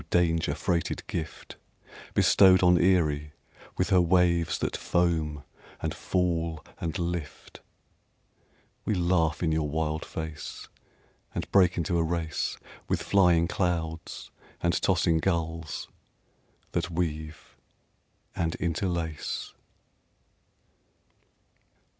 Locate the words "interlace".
18.55-19.53